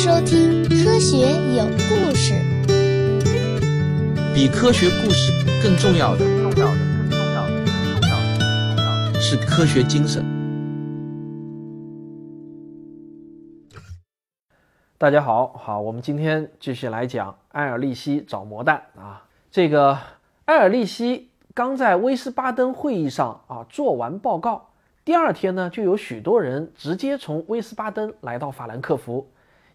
[0.00, 2.32] 收听《科学有故事》。
[4.34, 5.30] 比科学故事
[5.62, 10.24] 更重要的，重要的，更重要的，更重要的，更重要的是科学精神。
[14.96, 19.26] 大家好，好，我们今天继续来讲埃尔利希找魔弹啊。
[19.50, 19.98] 这个
[20.46, 24.70] 埃尔利希刚在威斯巴登会议上啊做完报告。
[25.04, 29.28] 第二天呢，就有许多人直接从威斯巴登来到法兰克福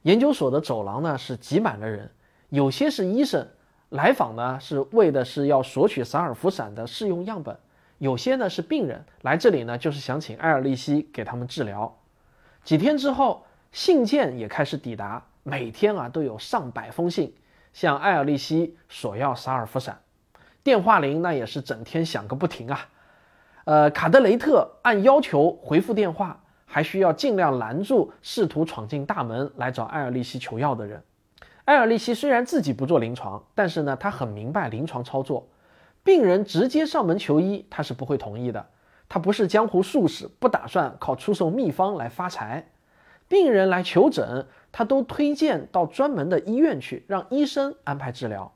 [0.06, 2.12] 研究所的走廊呢，是挤满了人。
[2.50, 3.48] 有些是医生
[3.90, 7.56] 来访呢，是为的是要索取萨尔福散的试用样本；
[7.98, 11.92] 有些呢是病人来这里呢，就是想请埃尔利希给他们治疗。
[12.64, 17.34] 几天之后，信件也开始抵达，每天啊都有上百封信
[17.74, 20.00] 向埃尔利希索要萨尔福散，
[20.62, 22.80] 电话铃那也是整天响个不停啊。
[23.64, 26.44] 呃，卡德雷特按要求回复电话，
[26.76, 31.02] 还需要尽量拦住试图闯进大门来找艾尔利希求药的人。
[31.64, 35.48] 艾尔利希虽然自己不做临床，但是呢，他很明白临床操作。
[36.04, 38.66] 病人直接上门求医，他是不会同意的。
[39.08, 42.68] 他不是江湖术士，不打算靠出售秘方来发财。
[43.30, 48.52] 病人来求诊，他都推荐到专门的医院去，让医生安排治疗。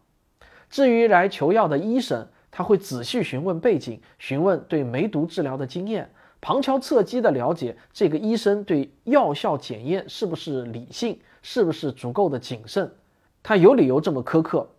[0.70, 6.11] 至于来求药的医生，他会仔细询问背景，询问对梅毒治疗的经验，
[6.42, 12.92] 旁敲侧击地了解这个医生对药效检验是不是理性，是不是足够的谨慎。
[13.44, 14.70] 他有理由这么苛刻。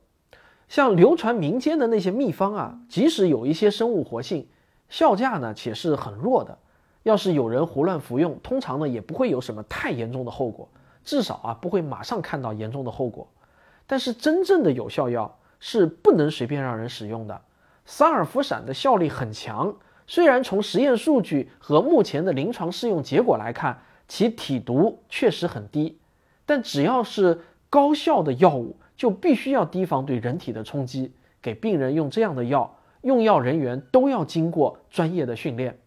[0.69, 4.47] 像流传民间的那些秘方啊，即使有一些生物活性，
[4.89, 6.57] 效价呢且是很弱的。
[7.03, 10.69] 要是有人胡乱服用，通常呢也不会有什么太严重的后果，
[11.03, 13.27] 至少啊不会马上看到严重的后果。
[13.87, 17.41] 但是真正的有效药是不能随便让人使用的。
[17.85, 19.75] 萨尔福散的效力很强，
[20.11, 26.01] 虽然从实验数据和目前的临床试用结果来看，其体毒确实很低，
[26.45, 31.13] 但只要是高效的药物，就必须要提防对人体的冲击。
[31.41, 35.79] 给病人用这样的药，用药人员都要经过专业的训练。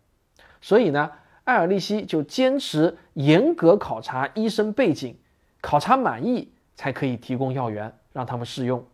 [0.61, 1.11] 所以呢，
[1.43, 5.17] 艾尔利希就坚持严格考察医生背景，
[5.59, 8.85] 考察满意才可以提供药源让他们试用。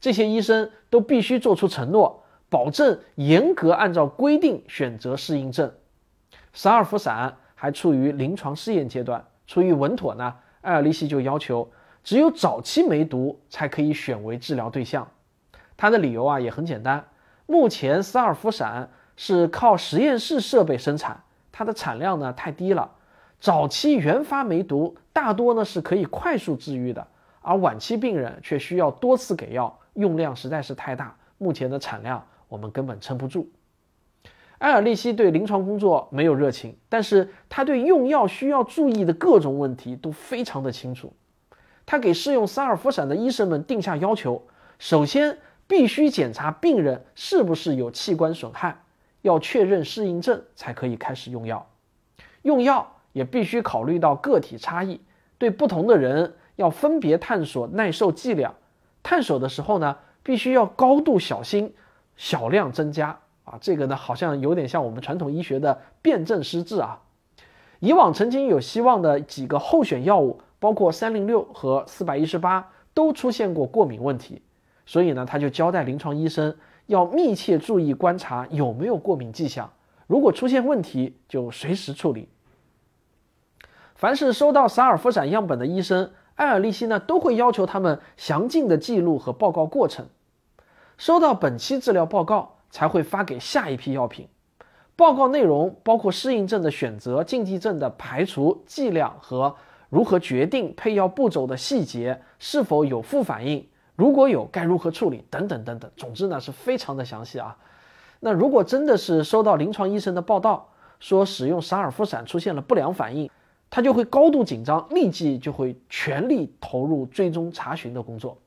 [0.00, 2.22] 这些医生都必须做出承诺，
[2.56, 5.70] 保证严格按照规定选择适应症。
[6.54, 11.70] 萨尔福散还处于临床试验阶段，出于稳妥呢，艾尔利希就要求
[12.02, 15.06] 只有早期梅毒才可以选为治疗对象。
[15.76, 17.04] 他的理由啊也很简单，
[17.44, 22.90] 目前萨尔福散是靠实验室设备生产，它的产量呢太低了。
[23.38, 27.06] 早期原发梅毒大多呢是可以快速治愈的，
[27.42, 29.78] 而晚期病人却需要多次给药。
[29.92, 33.50] 用量实在是太大，目前的产量我们根本撑不住。
[34.58, 41.12] 埃尔利希对临床工作没有热情，但是他对用药需要注意的各种问题都非常的清楚。
[41.84, 44.46] 他给试用萨尔福散的医生们定下要求：
[44.78, 48.82] 首先必须检查病人是不是有器官损害，
[49.20, 51.68] 要确认适应症才可以开始用药。
[52.42, 55.00] 用药也必须考虑到个体差异，
[55.36, 58.54] 对不同的人要分别探索耐受剂量。
[59.02, 61.74] 探索的时候呢，必须要高度小心，
[62.16, 63.58] 小量增加啊。
[63.60, 67.00] 这个呢，好像有点像我们传统医学的辨证施治啊。
[67.80, 74.42] 以往曾经有希望的几个候选药物，包括三零六和四百一十八，都出现过过敏问题，
[74.86, 76.56] 所以呢，他就交代临床医生
[76.86, 79.70] 要密切注意观察有没有过敏迹象，
[80.06, 82.28] 如果出现问题就随时处理。
[83.94, 86.10] 凡是收到萨尔福散样本的医生。
[86.34, 90.06] 艾尔利希呢都会要求他们详尽的记录和报告过程，
[90.98, 94.28] 收到本期治疗报告才会发给下一批药品。
[94.96, 99.54] 报告内容包括适应症的选择、禁忌症的排除、剂量和
[99.88, 105.90] 如何决定配药步骤的细节，是否有副反应，如果有该如何处理等等等等。
[105.96, 107.56] 总之呢是非常的详细啊。
[108.20, 110.68] 那如果真的是收到临床医生的报道
[110.98, 113.30] 说使用沙尔夫散出现了不良反应。
[113.68, 118.38] 他就会高度紧张，立即就会全力投入追踪查询的工作。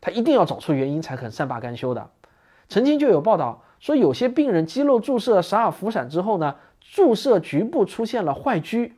[0.00, 2.10] 他一定要找出原因才肯善罢甘休的。
[2.68, 8.92] 曾经就有报道说，有些病人肌肉注射沙尔福散之后呢，注射局部出现了坏疽。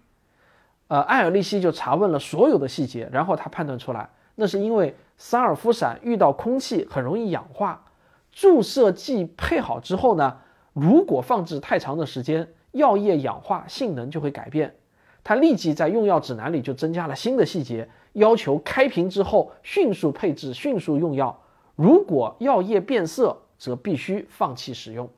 [0.88, 7.84] 呃，艾尔利希就查问了所有的细节，然后他判断出来，那是因为沙尔福散遇到空气很容易氧化。
[8.32, 10.38] 注射剂配好之后呢，
[10.72, 14.74] 如果放置太长的时间，药液氧化性能就会改变。
[15.22, 21.42] 他立即在用药指南里就增加了新的细节，要求开瓶之后迅速配置、迅速用药。
[21.76, 25.10] 如果药液变色，则必须放弃使用。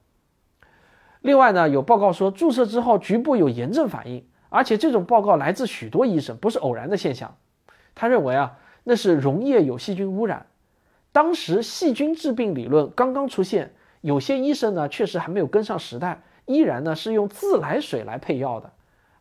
[1.20, 7.36] 另外呢，有报告说注射之后局部有炎症反应，而且这种报告来自许多医生，不是偶然的现象。
[7.94, 10.46] 他认为啊，那是溶液有细菌污染。
[11.12, 18.71] 当时细菌致病理论刚刚出现，有些医生呢确实还没有跟上时代，依然呢是用自来水来配药的。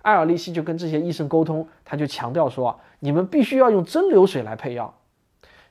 [0.02, 4.98] 艾尔利希就跟这些医生沟通，他就强调说，你们必须要用蒸馏水来配药。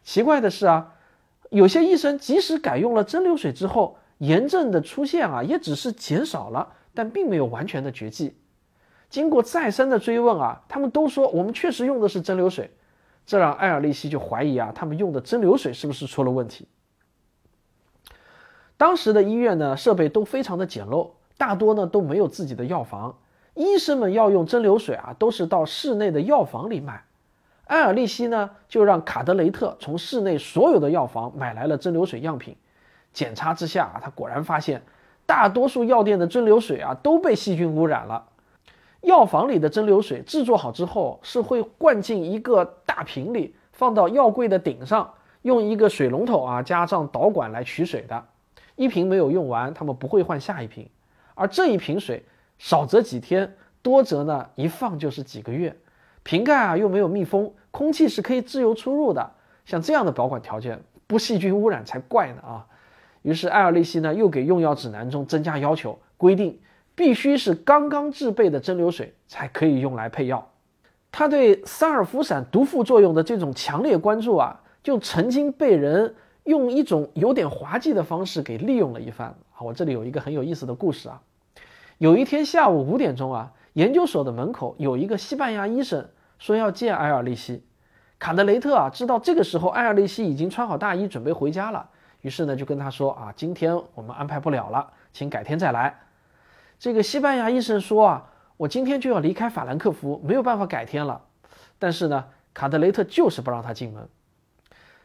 [0.03, 0.95] 奇怪的是啊，
[1.51, 8.37] 有些医生即使改用了蒸馏水之后，炎症的出现啊也只是减少了，但并没有完全的绝迹。
[9.09, 12.71] 经过再三的追问啊，他们都说我们确实用的是蒸馏水，
[13.27, 16.69] 这让艾尔利希就怀疑啊，他们用的蒸馏水是不是出了问题？
[18.77, 23.19] 当时的医院呢，设备都非常的简陋，大多呢都没有自己的药房，
[23.55, 27.05] 医生们要用蒸馏水啊，都是到室内的药房里买。
[27.67, 32.57] 埃尔利希呢，就让卡德雷特从室内所有的药房买来了蒸馏水样品，
[33.13, 34.83] 检查之下啊，他果然发现，
[35.27, 38.27] 大多数药店的蒸馏水啊都被细菌污染了。
[39.03, 48.25] 药房里的蒸馏水制作好之后，是会灌进一个大瓶里，放到药柜的顶上，用一个水龙头啊加上导管来取水的。
[48.77, 50.89] 一瓶没有用完，他们不会换下一瓶。
[51.35, 52.25] 而这一瓶水
[52.61, 55.75] 少则几天，多则呢一放就是几个月。
[56.23, 59.31] 瓶盖啊又没有密封，空气是可以自由出入的。
[59.65, 62.67] 像这样的保管条件，不细菌污染才怪呢啊！
[63.23, 66.61] 于是艾尔利希呢又给用药指南中增加要求，规定。
[66.95, 70.47] 必须是刚刚制备的蒸馏水才可以用来配药。
[71.11, 76.15] 他对三尔福散毒副作用的这种强烈关注啊，就曾经被人
[76.45, 79.63] 用一种有点滑稽的方式给利用了一番啊。
[79.63, 81.23] 我这里有一个很有意思的故事啊。
[82.01, 86.09] 有一天下午五点钟啊，研究所的门口有一个西班牙医生
[86.39, 87.63] 说要见埃尔利希。
[88.19, 91.91] 卡德雷特啊，知道这个时候埃尔利希已经穿好大衣准备回家了，
[92.23, 95.95] 于是呢就跟他说啊，今天我们安排不了了，请改天再来。
[96.79, 101.21] 这个西班牙医生说啊，我今天就要离开法兰克福，没有办法改天了。
[101.79, 102.25] 但是呢，
[102.55, 104.09] 卡德雷特就是不让他进门。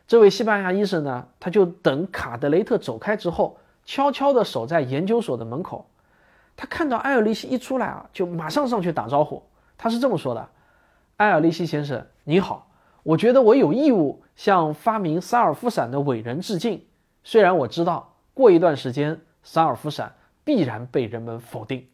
[0.08, 5.90] 这位西班牙医生呢，他就等卡德雷特走开之后，悄悄地守在研究所的门口。
[6.56, 9.42] 他看到埃尔利希一出来啊，就马上上去打招呼。
[9.78, 10.50] 他是这么说的
[11.18, 12.70] ：“埃尔利希先生，你好，
[13.04, 16.86] 我觉得我有义务向发明萨尔夫闪的伟人致敬。
[17.24, 20.14] 虽然我知道过一段时间萨尔夫闪。”
[20.46, 21.88] 必然被人们否定。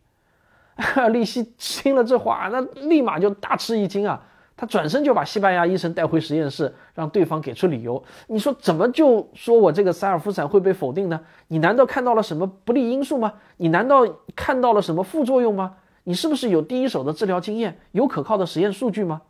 [1.13, 4.21] 利希听了这话，那立马就大吃一惊啊！
[4.55, 8.03] 他转身就把西班牙医生带回实验室，让对方给出理由。
[8.27, 11.19] 你说怎么就说我这个塞尔夫散会被否定呢？
[11.47, 13.33] 你难道看到了什么不利因素吗？
[13.57, 14.05] 你难道
[14.35, 15.77] 看到了什么副作用吗？
[16.03, 19.21] 你是不是有第一手的治疗经验，有可靠的实验数据吗？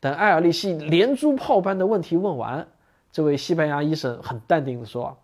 [0.00, 2.68] 等艾尔利希连珠炮般的问题问完，
[3.12, 5.16] 这位西班牙医生很淡定地说。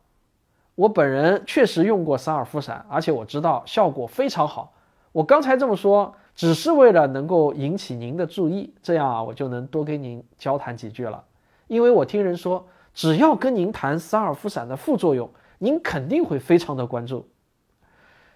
[0.74, 4.72] 我本人确实用过萨尔夫散，而且我知道效果非常好。
[5.12, 11.22] 我刚才这么说，只是为了能够引起您的注意，这样啊，我就能多跟您交谈几句了。
[11.66, 17.28] 因为我听人说，只要跟您谈萨尔夫散的副作用，您肯定会非常的关注。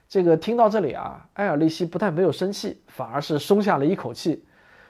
[0.08, 4.44] 这个听到这里啊，埃尔利希不但没有生气，反而是松下了一口气。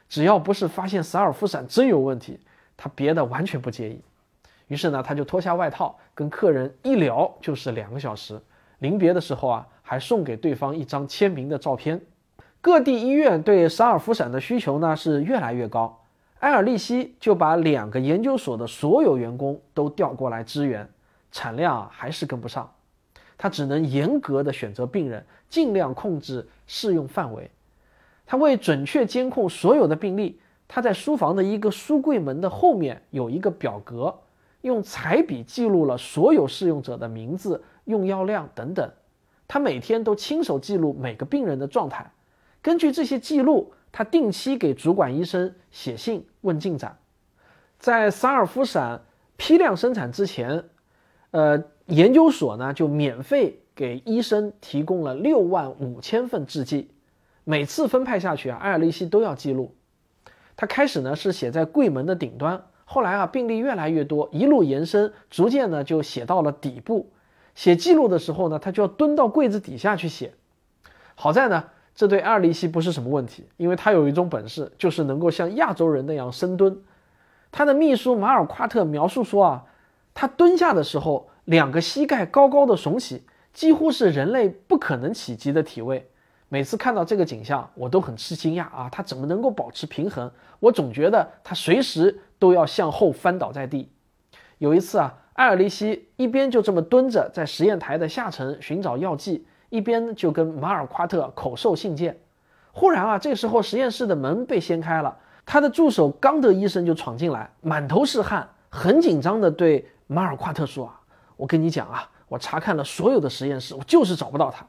[0.09, 2.39] 只要不是发现萨尔夫散真有问题，
[2.77, 4.01] 他别的完全不介意。
[4.69, 8.41] 于是呢，他就脱下外套，跟客人一聊就是两个小时。
[8.81, 12.01] 临别的时候啊，还送给对方一张签名的照片。
[12.67, 16.03] 各地医院对沙尔夫散的需求呢是越来越高，
[16.41, 20.89] 埃尔利希就把两个研究所的所有员工都调过来支援，
[21.31, 22.69] 产量啊还是跟不上，
[23.39, 27.49] 他只能严格的选择病人，尽量控制适用范围。
[28.27, 34.13] 他为准确监控所有的病例，他在书房的一个书柜门的后面有一个表格。
[34.63, 38.91] 用彩笔记录了所有试用者的名字、用药量等等，
[39.47, 42.11] 他每天都亲手记录每个病人的状态。
[42.67, 46.99] 根据这些记录，他定期给主管医生写信问进展。
[47.79, 49.03] 在萨尔夫散
[49.37, 50.65] 批量生产之前，
[51.31, 56.91] 呃，研究所呢就免费给医生提供了六万五千份制剂，
[57.45, 59.73] 每次分派下去啊，埃尔利希都要记录。
[60.57, 62.61] 他开始呢是写在柜门的顶端。
[62.85, 67.13] 后来啊，病例越来越多，一路延伸，逐渐呢就写到了底部。
[67.55, 70.35] 写记录的时候呢，他就要蹲到柜子底下去写。
[71.15, 71.67] 好在呢，
[71.97, 76.79] 这对阿尔利希不是什么问题，因为他有一种本事，就是能够像亚洲人那样深蹲。
[77.51, 79.65] 他的秘书马尔夸特描述说啊，
[80.13, 83.25] 他蹲下的时候，两个膝盖高高的耸起，
[83.55, 86.09] 几乎是人类不可能企及的体位。
[86.49, 88.89] 每次看到这个景象，我都很吃惊讶啊！
[88.93, 90.31] 他怎么能够保持平衡？
[90.61, 93.91] 我总觉得他随时都要向后翻倒在地。
[94.59, 102.19] 有一次啊，埃尔利希一边就这么蹲着在实验台的下层寻找药剂，一边就跟马尔夸特口授信件。
[102.73, 111.01] 忽然啊，这时候实验室的门被掀开了，他的助手冈德医生就闯进来，满头是汗，很紧张地对马尔夸特说：“啊，
[111.37, 114.67] 我跟你讲啊，我查看了所有的实验室，我就是找不到他。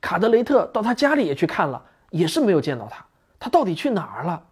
[0.00, 3.04] 卡德雷特到他家里也去看了，也是没有见到他。
[3.38, 4.44] 他到底去哪儿了？”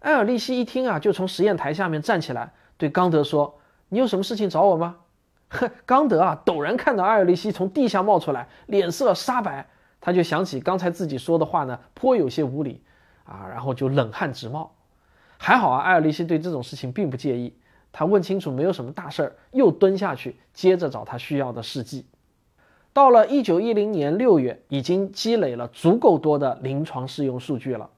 [0.00, 3.58] 埃尔利希一听啊，就从实验台下面站起来，对冈德说
[3.88, 4.96] ：“你有什么事情找我吗？”
[5.48, 9.66] 呵，刚德啊，陡然看到埃尔利希从地下冒出来，脸色煞白，
[10.00, 12.82] 他就想起刚才自己说的话呢，颇有些无理
[13.24, 14.74] 啊，然后就冷汗直冒。
[15.38, 17.56] 还好啊，埃尔利希对这种事情并不介意。
[17.92, 22.06] 他问清楚没有什么大事儿，又蹲下去，接着找他需要的试剂。
[22.92, 27.90] 到了一九一零年六月，已经积累了足够多的临床试用数据了。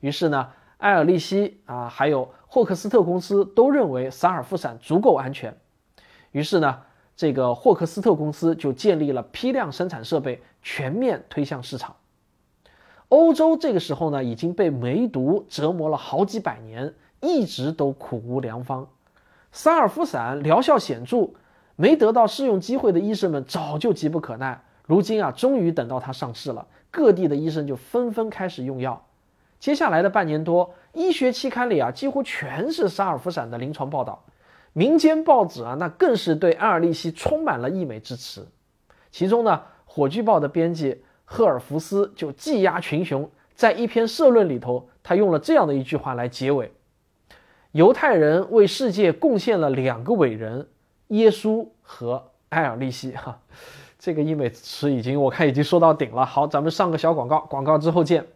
[0.00, 0.48] 于是呢，
[0.78, 5.54] 埃尔利希啊，还有霍克斯特公司都认为萨尔夫散足够安全。
[6.34, 6.80] 于是呢，
[7.14, 11.94] 这个霍克斯特公司就建立了批量生产设备，全面推向市场。
[13.08, 18.88] 欧洲这个时候呢，已经被梅毒折磨了好几百年，一直都苦无良方。
[19.52, 21.34] 萨尔夫散疗效显著，
[21.76, 24.60] 没得到试用机会的医生们早就急不可耐。
[24.86, 29.06] 如今啊，终于等到它上市了，各地的医生就纷纷开始用药。
[29.60, 34.24] 接下来的半年多，医学期刊里啊，几乎全是萨尔夫散的临床报道，
[34.74, 38.46] 民间报纸啊，那更是对埃尔利希充满了溢美之词。
[39.10, 39.52] 其中呢，
[39.86, 41.02] 《火炬报》的编辑。
[41.26, 46.70] 赫尔福斯就技压群雄，在一篇社论里头，他用了这样的一句话来结尾：
[47.72, 50.68] 犹太人为世界贡献了两个伟人，
[51.08, 53.12] 耶稣和埃尔利希。
[53.12, 53.40] 哈，
[53.98, 56.26] 这个溢美词已经我看已经说到顶了。
[56.26, 58.26] 好，咱们上个小广告，广告之后见。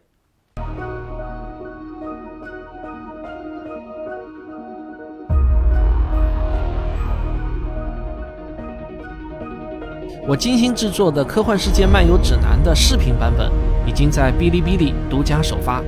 [10.28, 13.50] 我精心制作的《科幻世界漫游指南》的视频版本
[13.87, 15.82] 已经在哔哩哔哩独家首发。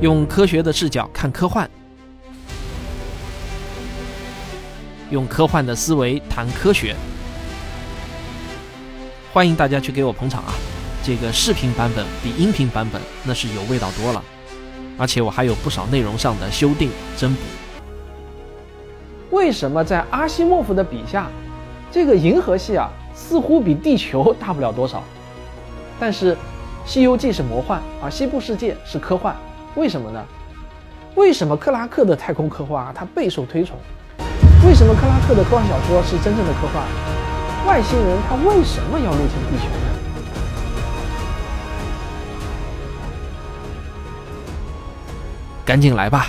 [0.00, 1.68] 用科学的视角看科幻，
[5.10, 6.94] 用科幻的思维谈科学。
[9.32, 10.54] 欢迎大家去给我捧场啊！
[11.02, 14.22] 这个视频版本比音频版本那是有味道多了，
[14.96, 17.40] 而且我还有不少内容上的修订增补。
[19.36, 21.26] 为什么在阿西莫夫的笔下，
[21.90, 22.88] 这个银河系啊？
[23.18, 25.02] 似乎比地球大不了多少，
[25.98, 26.34] 但是
[26.86, 29.34] 《西游记》是魔幻，而西部世界是科幻，
[29.74, 30.24] 为什么呢？
[31.16, 33.76] 为什么克拉克的太空科幻啊，它备受推崇？
[34.64, 36.84] 为什么克拉克的科幻小说是真正的科幻？
[37.66, 39.88] 外星人他为什么要入侵地球呢？
[45.66, 46.28] 赶紧来吧！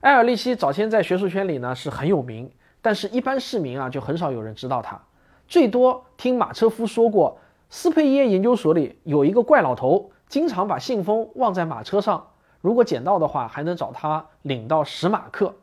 [0.00, 4.98] 埃尔利希早先在学术圈里呢是很有名，但是一般市民啊就很少有人知道他，
[5.46, 7.38] 最多听马车夫说过，
[7.68, 12.28] 斯佩耶研究所里有一个怪老头，经常把信封忘在马车上，
[12.62, 15.54] 如果捡到的话还能找他领到十马克。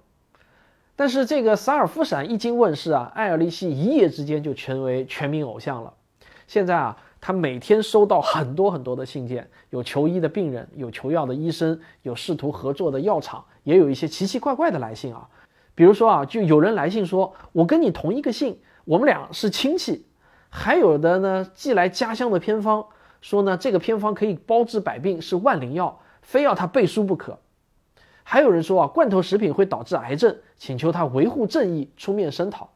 [0.96, 5.94] 但是这个萨尔夫闪一经问世啊，埃尔利希一夜之间就成为全民偶像了。
[6.46, 6.98] 现在啊。
[7.20, 15.28] 他每天收到很多很多的信件，有求医的病人，有求药的医生，有试图合作的药厂，也有一些奇奇怪怪的来信啊。
[15.74, 20.06] 比如说啊，就有人来信说：“我跟你同一个姓，我们俩是亲戚。”
[20.50, 22.86] 还有的呢，寄来家乡的偏方，
[23.22, 27.40] 说呢这个偏方可以包治百病，是万灵药，非要他背书不可。
[28.24, 32.70] 还有人说啊，罐头食品会导致癌症，请求他维护正义，出面声讨。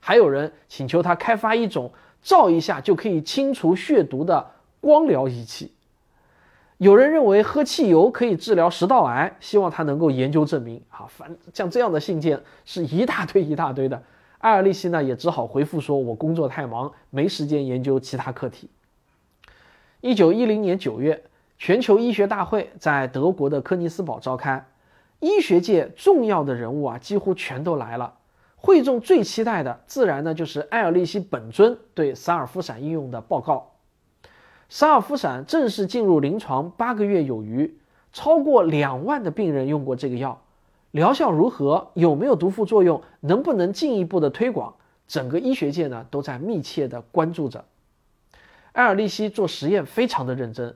[0.00, 1.92] 还有人请求他开发一种。
[2.24, 4.50] 照一下就可以清除血毒的
[4.80, 5.70] 光疗仪器。
[6.78, 10.82] 有人认为喝汽油可以治疗食道癌，希望他能够研究证明。
[10.88, 14.02] 啊，反像这样的信件是一大堆一大堆的。
[14.38, 18.68] 艾尔利希呢也只好回复说：“我工作太忙，没时间研究其他课题。”
[20.02, 21.24] 一九一零年九月，
[21.56, 24.66] 全球医学大会在德国的科尼斯堡召开，
[25.20, 28.14] 医学界重要的人物啊几乎全都来了。
[28.64, 33.72] 会众最期待的，自然呢就是艾尔利希本尊对萨尔夫散应用的报告。
[34.70, 37.78] 萨尔夫散正式进入临床八个月有余，
[38.10, 40.40] 超过两万的病人用过这个药，
[40.92, 41.90] 疗效如何？
[41.92, 43.02] 有没有毒副作用？
[43.20, 44.74] 能不能进一步的推广？
[45.06, 47.66] 整个医学界呢都在密切的关注着。
[48.72, 50.74] 艾尔利希做实验非常的认真，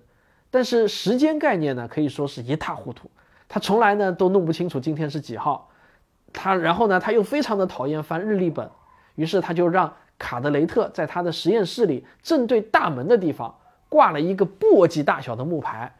[0.50, 3.11] 但是时间概念呢可以说是一塌糊涂，
[3.49, 5.67] 他从来呢都弄不清楚今天是几号。
[6.32, 8.70] 他然后呢，他又非常的讨厌翻日历本，
[9.14, 13.54] 于是他就让卡德雷特在他的实验室里正对大门的地方
[13.88, 15.94] 挂了一个簸箕大小的木牌，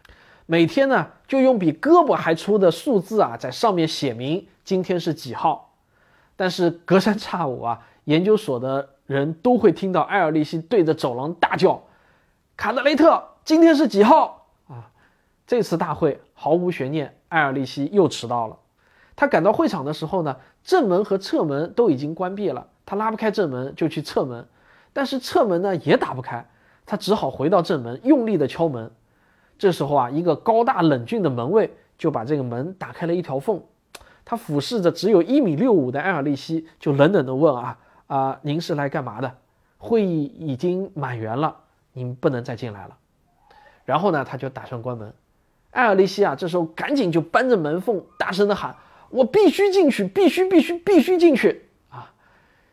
[0.47, 5.75] 每天呢就用比胳膊还粗的数字啊在上面写明今天是几号。
[6.37, 11.82] 但是隔三差五啊，研究所的人都会听到埃尔利希对着走廊大叫
[12.56, 14.90] ：“卡德雷特，今天是几号？”啊
[15.47, 18.56] 这次大会毫无悬念，艾尔利希又迟到了。
[19.20, 24.46] 他赶到会场的时候呢，正门和侧门都已经关闭了，他拉不开正门，就去侧门，
[24.92, 26.48] 但是侧门呢也打不开，
[26.87, 28.92] 他只好回到正门，用力的敲门。
[29.58, 33.60] 这时候啊，一个高大冷峻的门卫就把这个门打开了一条缝，
[34.25, 39.34] 他俯视着只有一米六五的艾尔利希，就冷冷的问啊啊，您是来干嘛的？
[39.78, 41.56] 会议已经满员了，
[41.92, 42.96] 您不能再进来了。
[43.84, 45.12] 然后呢，他就打算关门。
[45.72, 48.76] 艾尔利希啊，这时候赶紧就扳着门缝，大声的喊
[49.10, 52.12] ：“我必须进去，必须，必须，必须进去！”啊，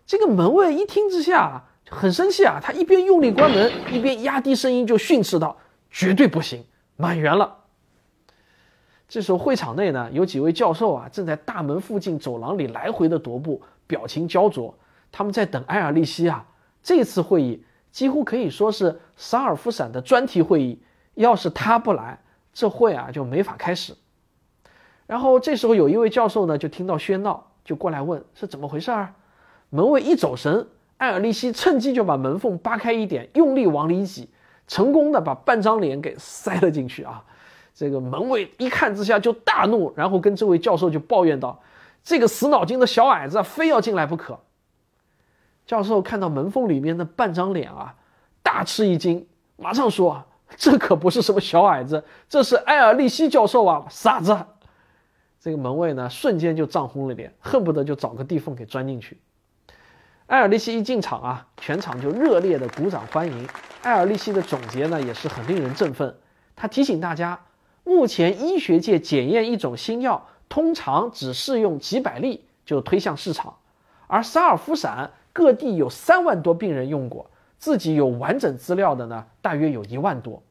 [0.05, 5.57] 这个门卫一听之下很生气啊，他一边用力关门，一边压低声音就训斥道
[5.91, 6.63] ：“绝对不行，
[6.97, 7.57] 满员了！”
[9.07, 14.75] 这时候会场内呢，有几位教授啊，正在大门附近走廊里来回的踱步，表情焦灼，
[15.11, 16.45] 他们在等埃尔利希啊。
[16.81, 20.81] 这次会议几乎可以说是萨尔夫散的专题会议，
[21.13, 22.19] 要是他不来，
[22.51, 23.95] 这会啊就没法开始。
[25.07, 29.13] 然后这时候有一位教授呢，就听到喧闹，就过来问是怎么回事儿。
[29.69, 34.29] 门卫一走神，艾尔利希趁机就把门缝扒开一点，用力往里挤，
[34.67, 37.23] 成功的把半张脸给塞了进去啊！
[37.73, 41.59] 这个门卫一看之下就大怒，然后跟这位教授就抱怨道
[42.03, 44.39] ：“这个死脑筋的小矮子非要进来不可。”
[45.67, 47.93] 教授看到门缝里面的半张脸啊，
[48.41, 50.23] 大吃一惊，马上说
[50.55, 54.35] ：“这可不是什么小矮子，这是艾尔利希教授啊，傻子！”
[55.45, 59.19] 这个门卫呢，瞬间就涨红了脸，恨不得就找个地缝给钻进去。
[60.25, 63.47] 埃尔利希一进场啊，全场就热烈的鼓掌欢迎。
[63.83, 66.15] 埃尔利希的总结呢，也是很令人振奋。
[66.55, 67.39] 他提醒大家，
[67.83, 73.57] 目前医学界检验一种新药，通常只适用几百例就推向市场，
[74.07, 75.11] 而沙尔夫散。
[75.31, 80.41] 各地有三万多病人用过，自己有完整资料的呢，大约有一万多，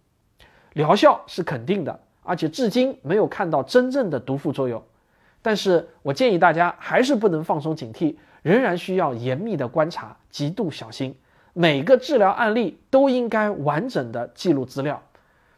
[0.73, 4.83] 疗效是肯定的，而且至今没有看到真正的毒副作用。
[5.41, 11.15] 但是我建议大家还是不能放松警惕，仍然需要严密的观察，极度小心。
[11.53, 15.01] 每个治疗案例都应该完整的记录资料，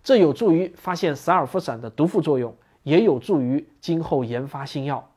[0.05, 5.11] 这有助于发现萨尔夫散的毒副作用，也有助于今后研发新药。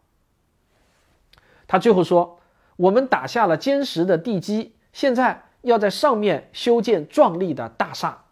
[1.67, 2.37] 他最后说。
[2.79, 8.23] 我们打下了坚实的地基，现在要在上面修建壮丽的大厦。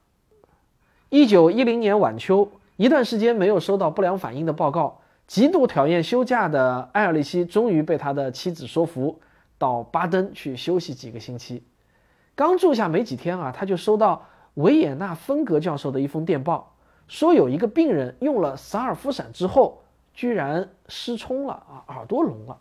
[1.10, 9.20] 一九一零年晚秋，一段时间没有收到不良反应的报告，极度讨厌休假的埃尔利希终于被他的妻子说服，
[9.58, 11.64] 到巴登去休息几个星期。
[12.36, 16.76] 刚住下没几天啊，他就收到维也纳芬格教授的一封电报，
[17.08, 19.82] 说有一个病人用了萨尔夫散之后，
[20.14, 22.60] 居然失聪了啊，耳朵聋了。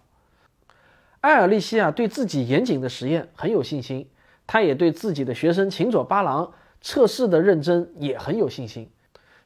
[1.20, 4.09] 埃尔利希啊，对自己严谨的实验很有信心，
[4.46, 8.88] 他也对自己的学生秦佐八郎测试的认真也很有信心。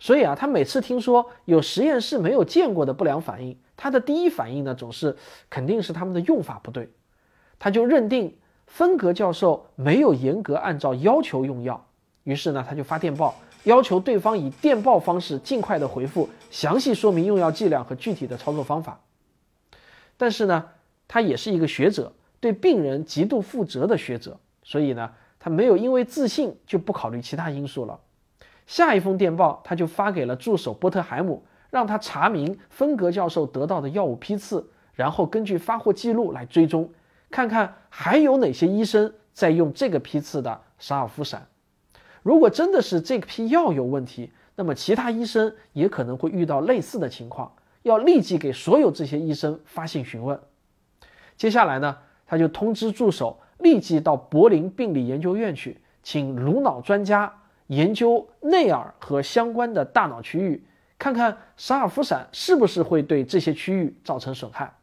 [0.00, 5.16] 所以啊，他每次听说有实验室没有见过的不良反应，他的第一反应呢，总是
[5.48, 6.90] 肯定是他们的用法不对。
[7.58, 8.36] 他就认定
[8.66, 11.86] 芬格教授没有严格按照要求用药，
[12.24, 18.98] 于是呢，他就发电报要求对方以电报方式尽快的回复，详细说明用药剂量和具体的操作方法。
[20.16, 20.64] 但是呢。
[21.12, 25.10] 他也是一个学者，对病人极度负责的学者，所以呢，
[25.40, 27.98] 他没有因为自信就不考虑其他因素了。
[28.66, 36.90] 下一封电报，他就发给了助手波特海姆，让他查明芬格教授得到的药物批次，然后根据发货记录来追踪，
[37.30, 41.46] 看看还有哪些医生在用这个批次的沙尔夫散。
[42.22, 47.50] 如果真的是这批药有问题，那么其他医生也可能会遇到类似的情况，
[47.82, 50.38] 要立即给所有这些医生发信询问。
[51.36, 51.96] 接下来呢，
[52.26, 57.39] 他就通知助手立即到柏林病理研究院去，请颅脑专家
[57.70, 60.64] 研究内耳和相关的大脑区域，
[60.98, 64.74] 看看沙尔夫散是不是会对这些区域造成损害。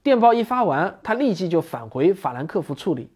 [0.00, 3.10] 电报一发完，他立即就返回法兰克福处理。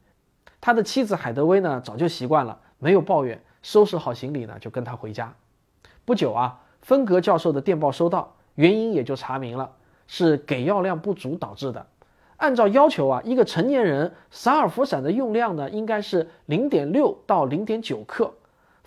[0.60, 5.32] 他的妻子海德薇呢，早就习惯了，没有抱怨，收拾好行李呢，就跟他回家。
[6.04, 9.70] 不久啊，芬格教授的电报收到，原因也就查明了，
[10.08, 11.86] 是给药量不足导致的。
[12.38, 18.34] 按照要求啊，一个成年人萨尔弗散的用量呢，应该是零点六到零点九克。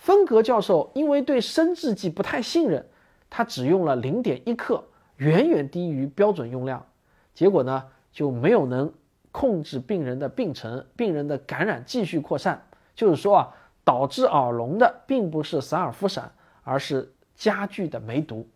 [0.06, 2.86] 芬格教授因为对生制剂不太信任，
[3.28, 4.84] 他只用了零点一克，
[5.18, 6.86] 远远低于标准用量。
[7.34, 8.94] 结果呢，就没有能
[9.32, 12.68] 控制病人的病程，病人的感染继续扩散。
[12.94, 18.48] 就是说啊，导致耳聋的并不是散尔夫散，而是加剧的梅毒。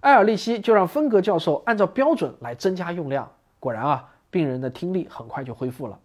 [0.00, 3.30] 埃尔利希就让芬格教授按照标准来增加用量。
[3.60, 6.00] 果然啊，病人的听力很快就恢复了。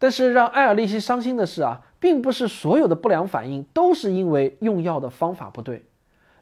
[0.00, 5.84] 但是让埃尔利希伤心的是啊，并不是所有的不良反应都是因为用药的方法不对。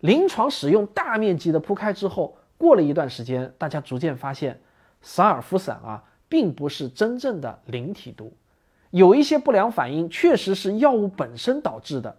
[0.01, 4.61] 临床使用大面积的铺开之后，过了一段时间，大家逐渐发现，
[5.03, 8.33] 萨尔福散啊，并不是真正的零体毒，
[8.91, 12.17] 有一些不良反应确实是药物本身导致的，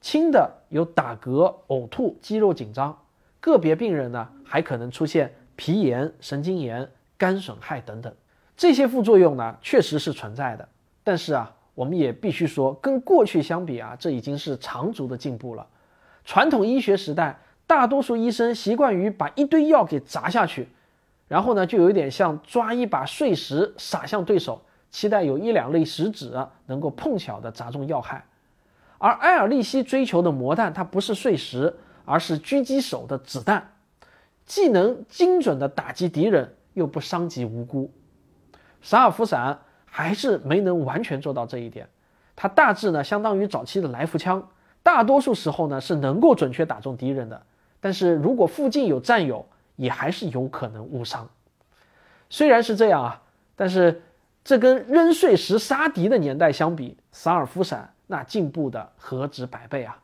[0.00, 2.98] 轻的有打嗝、呕吐、肌肉紧张，
[3.40, 8.10] 个别病人呢还可能出现皮炎、神经炎、肝损害等等，
[8.56, 10.66] 这些副作用呢确实是存在的，
[11.08, 15.66] 但是啊，我们也必须说，跟过去相比啊，这已经是长足的进步了。
[16.22, 20.68] 传统医学时代，大多数医生习惯于把一堆药给砸下去，
[21.26, 28.26] 然后呢，就有点像抓一把碎石撒向对手，期待有一两粒石子能够碰巧的砸中要害。
[28.98, 33.72] 而埃尔利希追求的魔弹，它不是碎石，而是狙击手的子弹，
[34.44, 37.90] 既能精准的打击敌人，又不伤及无辜。
[38.82, 41.88] 萨尔福散还是没能完全做到这一点，
[42.36, 44.48] 它大致呢相当于早期的来福枪。
[44.82, 47.42] 大多数时候呢是能够准确打中敌人的，
[47.80, 49.46] 但是如果附近有战友，
[49.76, 51.28] 也还是有可能误伤。
[52.30, 53.22] 虽然是这样啊，
[53.56, 54.02] 但是
[54.44, 59.98] 这跟扔碎石杀敌的年代相比，萨尔夫闪那进步的何止百倍啊！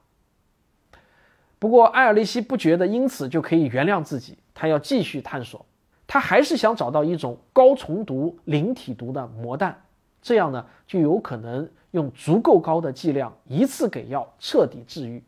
[1.59, 5.65] 不过埃尔利希不觉得因此就可以原谅自己，他要继续探索，
[6.07, 9.85] 他还是想找到一种高重毒、零体毒的魔弹，
[10.21, 11.69] 这样呢就有可能。
[11.95, 15.23] 用足够高的剂量一次给药彻底治愈，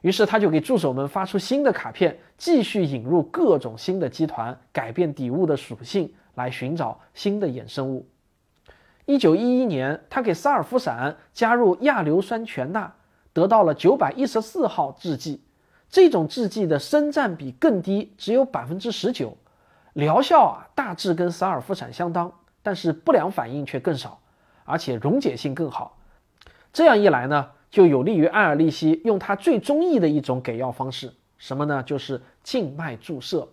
[0.00, 8.08] 于是他就给助手们发出新的卡片，继续引入各种新的基团，改变底物的属性，来寻找新的衍生物。
[9.04, 12.94] 一九一一年，他给萨尔夫散加入亚硫酸醛钠，
[13.34, 15.42] 得到了九百一十四号制剂。
[15.90, 19.36] 这种制剂的砷占比更低，只有百分之十九，
[19.92, 24.20] 疗效啊大致跟萨尔夫散相当，但是不良反应却更少。
[24.64, 25.98] 而且溶解性更好，
[26.72, 31.82] 这样一来呢，就有利于艾尔利希用他最中意的一种给药方式，什么呢？
[31.82, 33.48] 就是静脉注射。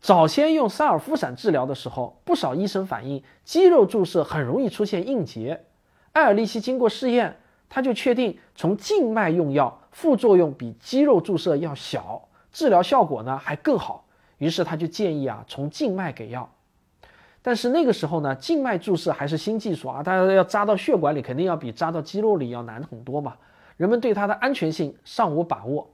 [0.00, 5.64] 早先用萨尔夫散治疗的时候，不少医生反映肌肉注射很容易出现硬结。
[6.12, 14.03] 艾尔利希经过试验，他就确定从静脉用药副作用比肌肉注射要小，治疗效果呢还更好。
[14.44, 16.46] 于是他就建议啊，从静脉给药。
[17.40, 23.34] 但是那个时候呢，静脉注射还是新技术啊，大家要扎到血管里，肯定要比扎到肌肉里要难很多嘛。
[23.78, 25.88] 人们对它的安全性尚无把握，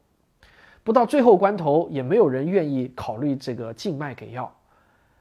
[0.83, 4.53] 不到最后关头，也没有人愿意考虑这个静脉给药。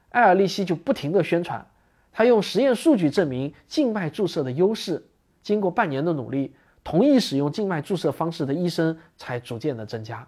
[0.08, 1.64] 艾尔利希就不停地宣传，
[2.12, 5.06] 他用实验数据证明静脉注射的优势。
[5.40, 10.26] 经过半年的努力，同意使用静脉注射方式的医生才逐渐的增加。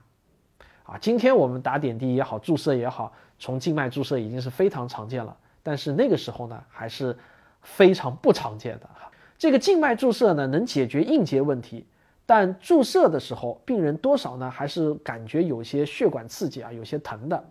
[0.93, 5.35] 啊，今天我们打点滴也好，注射也好，从静脉注射已经是非常常见了。
[5.63, 7.17] 但是那个时候呢，还是
[7.63, 9.11] 非常不常见的哈。
[9.39, 11.87] 这个静脉注射呢，能解决硬结问题，
[12.27, 17.43] 但注射的时候，病人多少呢，还是感觉有些血管刺激啊，有些疼的。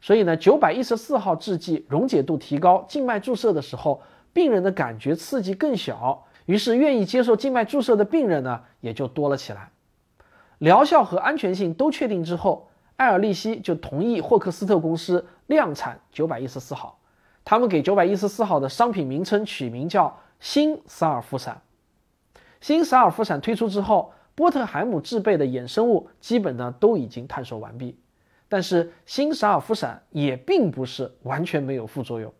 [0.00, 9.70] 所以呢，九百一十四号制剂溶解度提高，静脉注射的时候，病人的感觉刺激更小，于是愿意接受静脉注射的病人呢，也就多了起来。
[10.58, 12.68] 疗效和安全性都确定之后，
[13.00, 16.98] 艾尔利希就同意霍克斯特公司量产九百一十四号。
[17.46, 21.62] 他们给九百一十四号的商品名称取名叫新萨尔夫散。
[22.60, 27.98] 新萨尔夫散推出之后，波特海姆制备的衍生物基本呢都已经探索完毕。
[28.50, 32.30] 但是新萨尔夫散也并不是完全没有副作用。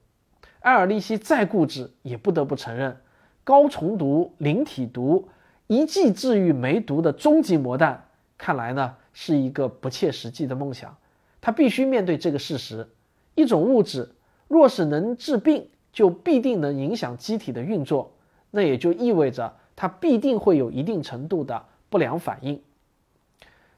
[0.60, 3.00] 埃尔利希再固执，也不得不承认，
[3.44, 5.30] 高重毒、零体毒、
[5.68, 10.96] 一剂治愈梅毒的终极魔弹，看来呢是一个不切实际的梦想。
[11.40, 12.88] 他必须面对这个事实：
[13.34, 14.14] 一种物质。
[14.48, 18.12] 若是能治病，就必定能影响机体的运作，
[18.50, 22.60] 那也就意味着它必定会有一定程度的不良反应。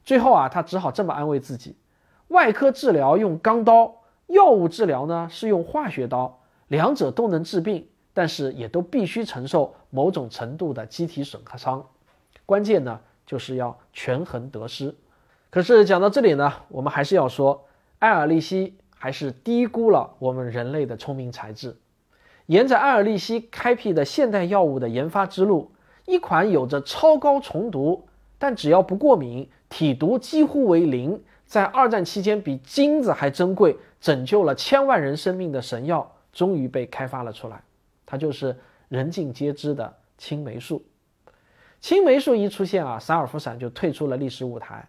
[0.03, 1.75] 最后啊，他只好这么安慰自己：
[2.27, 11.87] 外科治疗用钢刀，药物治疗呢是用化学刀，两者都能治病，但是也都必须承受某种程度的机体损伤。
[12.45, 14.93] 关键呢就是要权衡得失。
[15.53, 17.67] 可是讲到这里呢，我们还是要说，
[17.99, 18.73] 埃尔利希。
[19.03, 21.75] 还是低估了我们人类的聪明才智。
[22.45, 25.73] 沿着埃尔利希开辟的现代药物的研发之路，
[26.05, 37.61] 一款有着超高重毒，但只要不过敏，体毒几乎为零，在二战期间比金子还珍贵，拯救了千万人生命的神药，终于被开发了出来。
[38.05, 40.81] 它就是人尽皆知的青霉素。
[41.81, 44.87] 青霉素一出现啊，萨尔夫散就退出了历史舞台。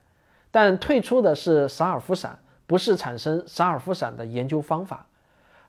[0.55, 2.39] 但退出的是萨尔夫散。
[2.67, 5.05] 不是产生萨尔夫散的研究方法，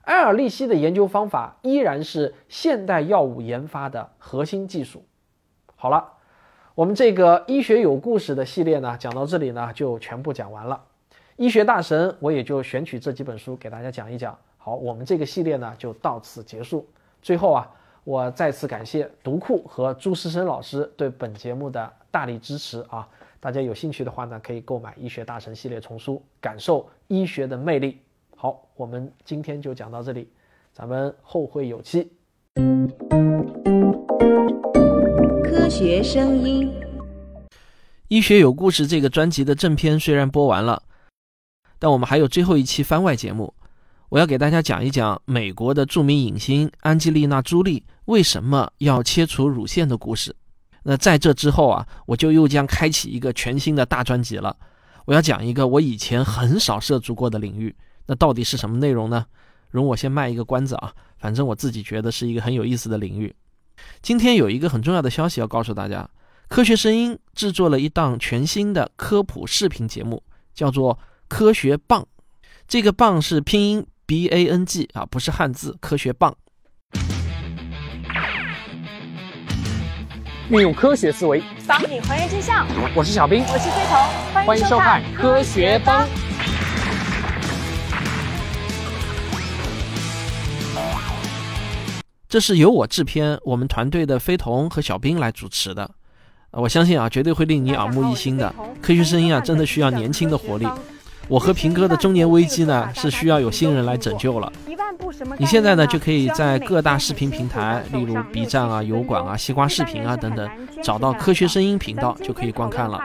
[0.04, 5.04] 埃尔利希的研究方法依然是现代药物研发的核心技术。
[5.74, 6.12] 好了，
[6.74, 10.82] 我们这个医学有故事的系列呢，讲到这里呢，就全部讲完了。
[11.36, 14.36] 医学大神，我也就选取这几本书给大家讲一讲。
[14.56, 16.88] 好，我们这个系列呢，就到此结束。
[17.20, 17.70] 最后啊，
[18.04, 23.06] 我再次感谢读库和朱思生老师对本节目的大力支持啊！
[23.46, 27.96] 大家有兴趣的话呢，可以购买《医学大神》系列丛书，感受医学的魅力。
[28.34, 30.28] 好，我们今天就讲到这里，
[30.72, 32.10] 咱们后会有期。
[35.44, 36.74] 科学声音，
[38.08, 40.82] 医学有故事这个专辑的正片虽然播完了，
[41.78, 43.54] 但我们还有最后一期番外节目，
[44.08, 50.34] 我要给大家讲一讲美国的著名影星安吉丽娜·朱莉为什么要切除乳腺的故事。
[50.88, 54.56] 那在这之后啊，我就又将开启一个全新的大专辑了。
[55.04, 57.74] 我要讲一个我以前很少涉足过的领域，
[58.06, 59.26] 那到底是什么内容呢？
[59.70, 63.34] 容我先卖一个关子啊，反正我自己觉得是一个很有意思的领域。
[64.00, 66.08] 今天有一个很重要的消息要告诉大家：
[66.48, 70.22] 科学声音制作了一档全新的科普视频节目，
[70.54, 70.94] 叫做
[71.26, 72.02] 《科学棒》。
[72.68, 75.76] 这个“棒”是拼音 B A N G 啊，不是汉字。
[75.80, 76.36] 科学棒，
[80.48, 82.64] 运用科学思维，帮你还原真相。
[82.94, 86.04] 我是小兵，我是飞童，欢迎收看《科学帮》。
[92.28, 95.90] 这是由我制片，我们团队的飞童和小兵来主持的。
[96.52, 98.54] 我相信啊，绝对会令你耳目一新的。
[98.80, 100.68] 科学声音啊，真的需要年轻的活力。
[101.28, 104.52] 我和平哥的中年危机呢，是需要有新人来拯救了。
[105.38, 110.48] 你现在呢，就可以在各大视频平台，例如 B 站啊、油管啊、西瓜视频啊等等，
[110.82, 113.00] 找到科学声音频道就可以观看了。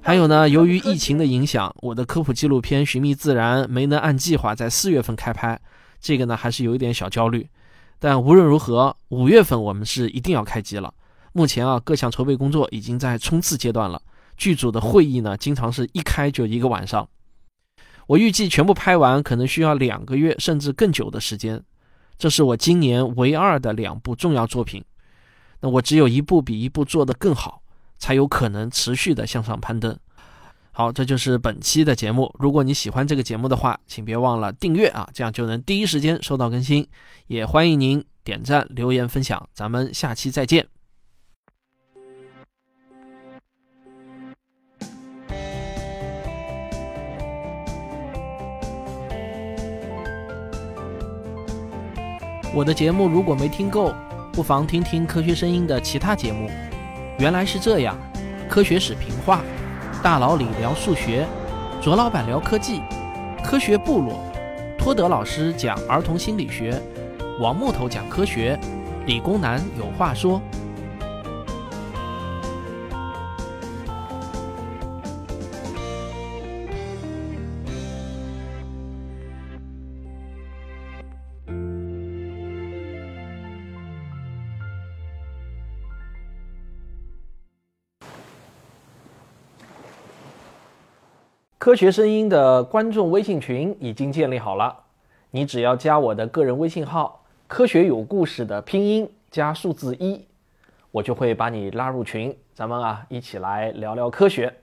[0.00, 5.58] 还有呢，由于疫情的影响，我的科普纪录片《寻觅自然》没能按计划在四月份开拍，
[6.00, 7.46] 这个呢还是有一点小焦虑。
[7.98, 10.92] 但无论如何，五月份我们是一定要开机了。
[11.32, 14.00] 目前啊，各项筹备工作已经在冲刺阶段了。
[14.36, 17.08] 剧组的会议呢，经常是一开就一个晚上。
[18.06, 21.62] 我预计全部拍完可能需要两个月甚至更久的时间。
[22.18, 24.84] 这是我今年唯二的两部重要作品。
[25.60, 27.62] 那我只有一部比一部做得更好，
[27.98, 29.98] 才有可能持续的向上攀登。
[30.70, 32.32] 好，这就是本期的节目。
[32.38, 36.86] 如果你喜欢这个节目的话，请别忘了订阅啊，这样就能第一时间收到更新。
[37.26, 39.48] 也欢迎您点赞、留言、分享。
[39.54, 40.75] 咱们下期再见。
[52.54, 53.94] 我的节目如果没听够，
[54.32, 56.48] 不妨听听科学声音的其他节目。
[57.18, 57.96] 原来是这样，
[58.48, 59.40] 科学史评话，
[60.02, 61.26] 大佬李聊数学，
[61.82, 62.80] 卓老板聊科技，
[63.44, 64.18] 科学部落，
[64.78, 66.80] 托德老师讲儿童心理学，
[67.40, 68.58] 王木头讲科学，
[69.06, 70.40] 理工男有话说。
[91.66, 94.72] 科学声音的观众微信群已经建立好了，
[95.32, 100.24] 你只要加我的个人微信号“科学有故事”的拼音加数字一，
[100.92, 104.54] 我就会把你拉入群，咱们啊一起来聊聊科学。